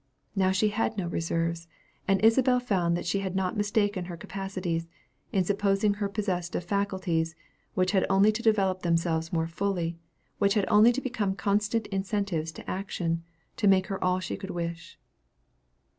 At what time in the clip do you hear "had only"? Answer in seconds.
7.91-8.31, 10.55-10.91